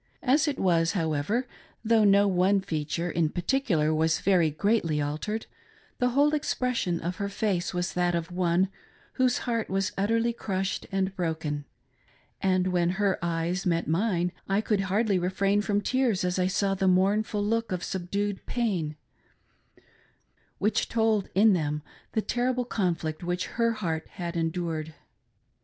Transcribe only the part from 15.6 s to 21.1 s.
from tears as I saw the mournful look of subdued pain, which